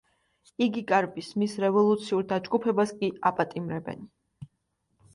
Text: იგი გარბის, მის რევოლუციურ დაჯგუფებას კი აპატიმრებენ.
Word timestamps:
იგი 0.65 0.81
გარბის, 0.91 1.29
მის 1.43 1.53
რევოლუციურ 1.65 2.27
დაჯგუფებას 2.33 2.97
კი 3.05 3.13
აპატიმრებენ. 3.33 4.07